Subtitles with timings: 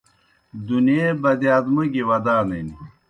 [0.67, 2.67] دُنیے بَدِیادمو گیْ ودانِن۔